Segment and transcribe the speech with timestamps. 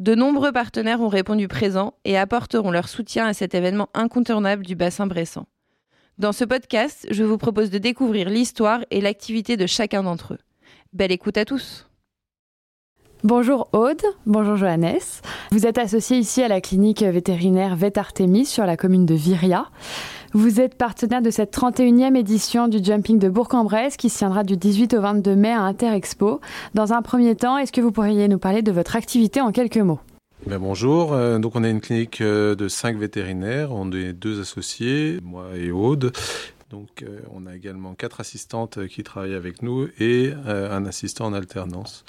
[0.00, 4.74] de nombreux partenaires ont répondu présents et apporteront leur soutien à cet événement incontournable du
[4.74, 5.44] bassin bressant.
[6.16, 10.38] Dans ce podcast, je vous propose de découvrir l'histoire et l'activité de chacun d'entre eux.
[10.94, 11.86] Belle écoute à tous!
[13.22, 14.96] Bonjour Aude, bonjour Johannes.
[15.50, 19.66] Vous êtes associée ici à la clinique vétérinaire Vetartemis sur la commune de Viria.
[20.32, 24.56] Vous êtes partenaire de cette 31e édition du Jumping de Bourg-en-Bresse qui se tiendra du
[24.56, 26.40] 18 au 22 mai à Interexpo.
[26.72, 29.78] Dans un premier temps, est-ce que vous pourriez nous parler de votre activité en quelques
[29.78, 29.98] mots?
[30.46, 34.40] Ben bonjour, euh, donc on est une clinique euh, de cinq vétérinaires, on est deux
[34.40, 36.12] associés, moi et Aude.
[36.70, 41.32] Donc euh, on a également quatre assistantes qui travaillent avec nous et un assistant en
[41.32, 42.04] alternance.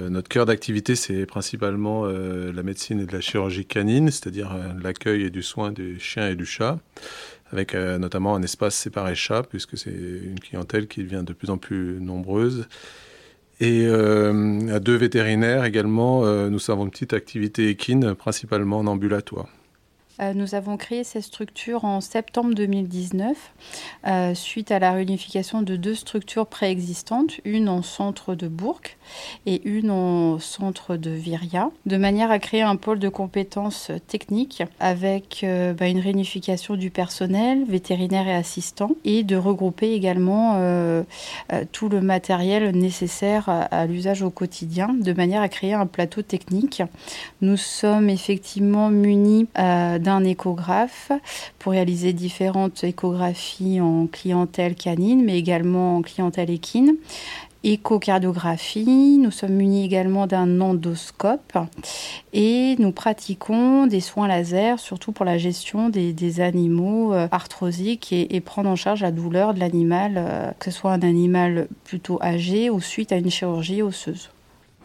[0.00, 4.52] Euh, notre cœur d'activité, c'est principalement euh, la médecine et de la chirurgie canine, c'est-à-dire
[4.52, 6.78] euh, l'accueil et du soin des chiens et du chat,
[7.50, 11.58] avec notamment un espace séparé chat, puisque c'est une clientèle qui devient de plus en
[11.58, 12.66] plus nombreuse.
[13.60, 19.48] Et à deux vétérinaires également, nous avons une petite activité équine, principalement en ambulatoire.
[20.22, 23.36] Euh, nous avons créé cette structure en septembre 2019
[24.06, 28.80] euh, suite à la réunification de deux structures préexistantes, une en centre de Bourg
[29.46, 34.62] et une en centre de Viria, de manière à créer un pôle de compétences techniques
[34.78, 40.22] avec euh, bah, une réunification du personnel, vétérinaire et assistant, et de regrouper également
[41.72, 46.82] tout le matériel nécessaire à l'usage au quotidien, de manière à créer un plateau technique.
[47.40, 51.12] Nous sommes effectivement munis d'un échographe
[51.58, 56.96] pour réaliser différentes échographies en clientèle canine, mais également en clientèle équine
[57.64, 59.18] échocardiographie.
[59.18, 61.58] Nous sommes munis également d'un endoscope
[62.32, 68.40] et nous pratiquons des soins laser, surtout pour la gestion des, animaux euh, arthrosiques et,
[68.40, 72.70] prendre en charge la douleur de l'animal, euh, que ce soit un animal plutôt âgé
[72.70, 74.30] ou suite à une chirurgie osseuse.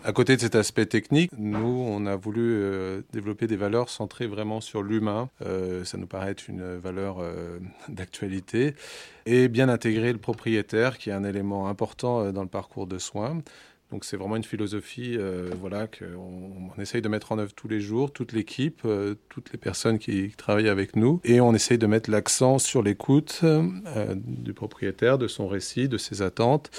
[0.03, 4.27] À côté de cet aspect technique, nous, on a voulu euh, développer des valeurs centrées
[4.27, 5.29] vraiment sur l'humain.
[5.41, 7.59] Euh, ça nous paraît être une valeur euh,
[7.89, 8.75] d'actualité.
[9.25, 13.41] Et bien intégrer le propriétaire, qui est un élément important dans le parcours de soins.
[13.91, 17.69] Donc c'est vraiment une philosophie euh, voilà, qu'on on essaye de mettre en œuvre tous
[17.69, 21.21] les jours, toute l'équipe, euh, toutes les personnes qui travaillent avec nous.
[21.23, 25.97] Et on essaye de mettre l'accent sur l'écoute euh, du propriétaire, de son récit, de
[25.97, 26.69] ses attentes,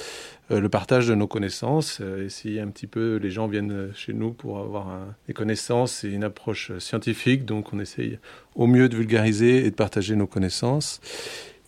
[0.50, 2.00] le partage de nos connaissances.
[2.00, 6.08] et si un petit peu les gens viennent chez nous pour avoir des connaissances et
[6.08, 8.18] une approche scientifique, donc on essaye
[8.54, 11.00] au mieux de vulgariser et de partager nos connaissances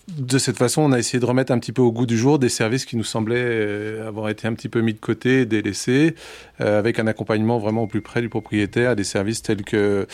[0.09, 2.39] de cette façon, on a essayé de remettre un petit peu au goût du jour
[2.39, 6.15] des services qui nous semblaient euh, avoir été un petit peu mis de côté, délaissés,
[6.61, 10.07] euh, avec un accompagnement vraiment au plus près du propriétaire, des services tels que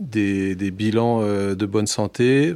[0.00, 2.54] des, bilans euh, de bonne santé,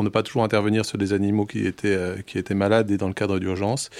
[0.00, 2.96] pour ne pas toujours intervenir sur des animaux qui étaient, euh, qui étaient malades et
[2.96, 3.90] dans le cadre d'urgence.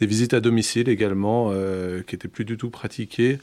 [0.00, 3.38] Des visites à domicile également, euh, qui étaient plus du tout pratiquées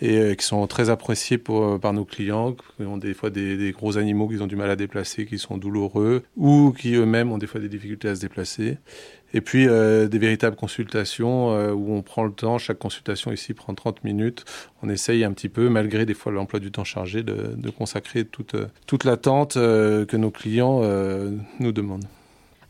[0.00, 3.58] et euh, qui sont très appréciées pour, par nos clients, qui ont des fois des,
[3.58, 7.30] des, gros animaux qui ont du mal à déplacer, qui sont douloureux, ou qui eux-mêmes
[7.32, 8.78] ont des fois des difficultés à se déplacer.
[9.34, 13.52] Et puis euh, des véritables consultations euh, où on prend le temps, chaque consultation ici
[13.52, 14.44] prend 30 minutes.
[14.82, 18.56] On essaye un petit peu, malgré des fois l'emploi du temps chargé, de, consacrer toute,
[18.86, 20.80] toute l'attente euh, que nos clients
[21.60, 22.06] nous demandent.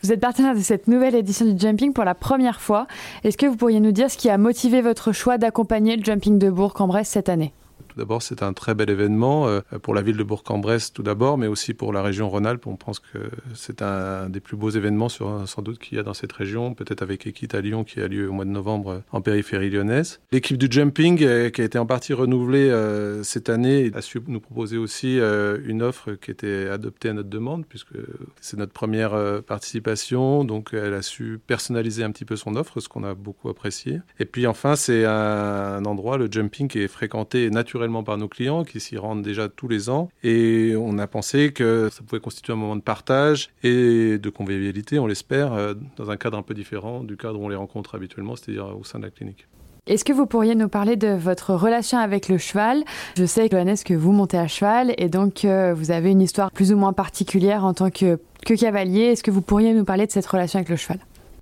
[0.03, 2.87] Vous êtes partenaire de cette nouvelle édition du Jumping pour la première fois.
[3.25, 6.39] Est-ce que vous pourriez nous dire ce qui a motivé votre choix d'accompagner le Jumping
[6.39, 7.53] de Bourg-en-Bresse cette année?
[7.99, 11.47] D'abord, c'est un très bel événement euh, pour la ville de Bourg-en-Bresse tout d'abord, mais
[11.47, 12.67] aussi pour la région Rhône-Alpes.
[12.67, 13.19] On pense que
[13.55, 17.03] c'est un des plus beaux événements sans doute qu'il y a dans cette région, peut-être
[17.03, 20.21] avec Equita Lyon qui a lieu au mois de novembre en périphérie lyonnaise.
[20.33, 24.21] L'équipe du jumping, euh, qui a été en partie renouvelée euh, cette année, a su
[24.27, 27.95] nous proposer aussi une offre qui était adoptée à notre demande, puisque
[28.41, 32.89] c'est notre première participation, donc elle a su personnaliser un petit peu son offre, ce
[32.89, 34.01] qu'on a beaucoup apprécié.
[34.19, 38.65] Et puis enfin, c'est un endroit, le jumping, qui est fréquenté naturellement par nos clients
[38.65, 40.09] qui s'y rendent déjà tous les ans.
[40.23, 44.99] Et on a pensé que ça pouvait constituer un moment de partage et de convivialité,
[44.99, 47.95] on l'espère, euh, dans un cadre un peu différent du cadre où on les rencontre
[47.95, 49.47] habituellement, c'est-à-dire au sein de la clinique.
[49.89, 52.85] Est-ce que vous pourriez nous parler de votre relation avec le cheval?
[53.17, 56.51] Je sais, Johannes, que vous montez à cheval et donc euh, vous avez une histoire
[56.51, 59.05] plus ou moins particulière en tant que, que cavalier.
[59.05, 60.99] Est-ce que vous pourriez nous parler de cette relation avec le cheval?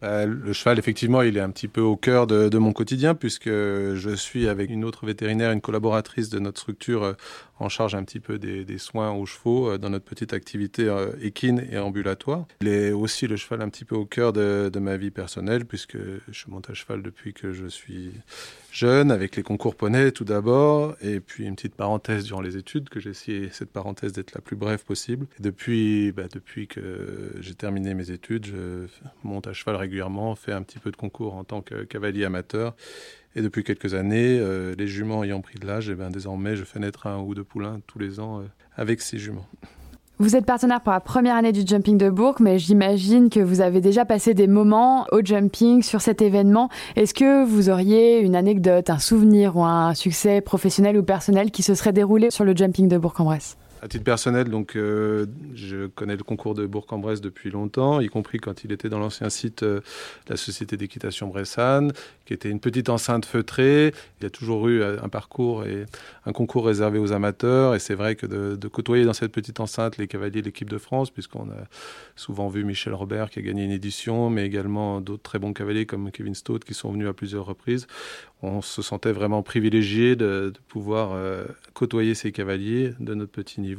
[0.06, 3.48] Bah, le cheval, effectivement, il est un petit peu au cœur de, mon quotidien puisque
[3.48, 7.12] je suis avec une autre vétérinaire, une collaboratrice de notre structure euh,
[7.58, 11.10] en charge un petit peu des, soins aux chevaux euh, dans notre petite activité euh,
[11.20, 12.46] équine et ambulatoire.
[12.60, 15.98] Il est aussi le cheval un petit peu au cœur de ma vie personnelle puisque
[15.98, 18.12] je monte à cheval depuis que je suis
[18.76, 22.90] jeune, avec les concours poney tout d'abord, et puis une petite parenthèse durant les études,
[22.90, 25.26] que j'ai essayé cette parenthèse d'être la plus brève possible.
[25.40, 28.86] Depuis, bah, depuis que j'ai terminé mes études, je
[29.24, 32.76] monte à cheval régulièrement, fais un petit peu de concours en tant que cavalier amateur.
[33.34, 36.56] Et depuis quelques années, euh, les juments ayant pris de l'âge, et eh ben désormais,
[36.56, 38.44] je fais naître un ou deux poulains tous les ans euh,
[38.76, 39.48] avec ces juments.
[40.18, 43.60] Vous êtes partenaire pour la première année du jumping de Bourg, mais j'imagine que vous
[43.60, 46.70] avez déjà passé des moments au jumping sur cet événement.
[46.96, 51.62] Est-ce que vous auriez une anecdote, un souvenir ou un succès professionnel ou personnel qui
[51.62, 53.58] se serait déroulé sur le jumping de Bourg-en-Bresse?
[53.86, 58.38] À titre personnel, donc, euh, je connais le concours de Bourg-en-Bresse depuis longtemps, y compris
[58.38, 59.76] quand il était dans l'ancien site euh,
[60.26, 61.92] de la Société d'équitation Bressane,
[62.24, 63.94] qui était une petite enceinte feutrée.
[64.20, 65.86] Il y a toujours eu euh, un parcours et
[66.24, 67.76] un concours réservé aux amateurs.
[67.76, 70.78] Et c'est vrai que de, côtoyer dans cette petite enceinte les cavaliers de l'équipe de
[70.78, 71.68] France, puisqu'on a
[72.16, 75.86] souvent vu Michel Robert qui a gagné une édition, mais également d'autres très bons cavaliers
[75.86, 77.86] comme Kevin Stott qui sont venus à plusieurs reprises,
[78.42, 81.16] on se sentait vraiment privilégié de, pouvoir
[81.72, 83.75] côtoyer ces cavaliers de notre petit niveau.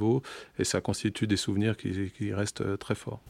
[0.59, 3.21] Et ça constitue des souvenirs qui, qui restent euh, très forts.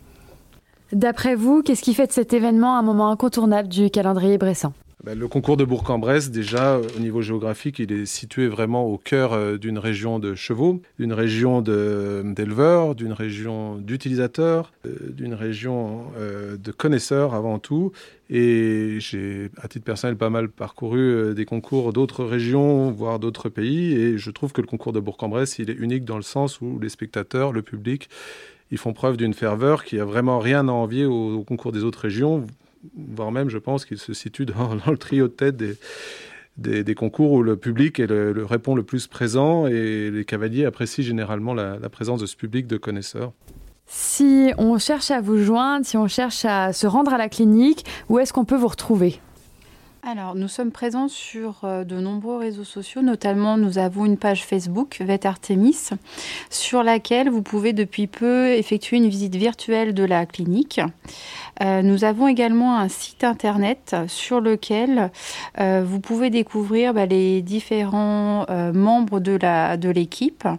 [0.92, 4.74] D'après vous, qu'est-ce qui fait de cet événement un moment incontournable du calendrier bressan?
[5.08, 9.32] Ben, le concours de Bourg-en-Bresse, déjà au niveau géographique, il est situé vraiment au cœur
[9.32, 16.58] euh, d'une région de chevaux, d'une région d'éleveurs, d'une région d'utilisateurs, euh, d'une région euh,
[16.58, 17.94] de connaisseurs avant tout.
[18.30, 23.94] Et j'ai, à titre personnel, pas mal parcouru des concours d'autres régions, voire d'autres pays.
[23.94, 26.80] Et je trouve que le concours de Bourg-en-Bresse, il est unique dans le sens où
[26.82, 28.10] les spectateurs, le public,
[28.72, 32.02] ils font preuve d'une ferveur qui a vraiment rien à envier au concours des autres
[32.02, 32.46] régions
[32.96, 35.76] voire même, je pense, qu'il se situe dans, dans, le trio de tête des,
[36.58, 40.26] des, des, concours où le public est le, le, répond le plus présent et les
[40.26, 43.34] cavaliers apprécient généralement la, la présence de ce public de connaisseurs.
[43.86, 47.86] Si on cherche à vous joindre, si on cherche à se rendre à la clinique,
[48.10, 49.22] où est-ce qu'on peut vous retrouver?
[50.10, 54.46] Alors, nous sommes présents sur euh, de nombreux réseaux sociaux, notamment nous avons une page
[54.46, 55.90] Facebook, Vet Artemis,
[56.50, 60.80] sur laquelle vous pouvez depuis peu effectuer une visite virtuelle de la clinique.
[61.62, 65.12] Euh, nous avons également un site internet sur lequel
[65.60, 70.44] euh, vous pouvez découvrir bah, les différents euh, membres de l'équipe.
[70.46, 70.58] De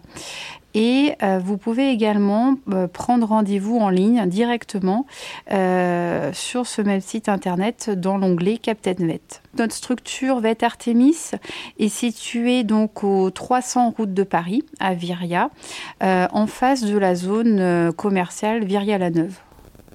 [0.73, 5.05] et euh, vous pouvez également euh, prendre rendez-vous en ligne directement
[5.51, 9.41] euh, sur ce même site internet dans l'onglet Captain Vet.
[9.57, 11.31] Notre structure Vet Artemis
[11.79, 15.49] est située donc aux 300 routes de Paris, à Viria,
[16.03, 19.39] euh, en face de la zone commerciale Viria-la-Neuve.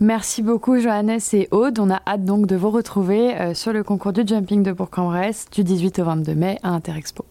[0.00, 1.78] Merci beaucoup Johannes et Aude.
[1.78, 5.46] On a hâte donc de vous retrouver euh, sur le concours du jumping de Bourg-en-Bresse
[5.52, 7.24] du 18 au 22 mai à Interexpo.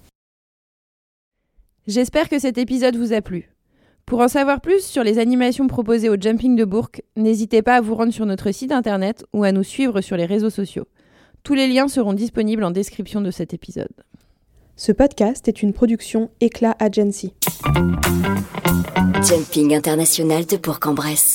[1.88, 3.50] J'espère que cet épisode vous a plu.
[4.06, 7.82] Pour en savoir plus sur les animations proposées au Jumping de Bourg, n'hésitez pas à
[7.82, 10.88] vous rendre sur notre site internet ou à nous suivre sur les réseaux sociaux.
[11.44, 13.92] Tous les liens seront disponibles en description de cet épisode.
[14.76, 17.34] Ce podcast est une production Éclat Agency.
[19.24, 21.32] Jumping international de Bourg-en-Bresse.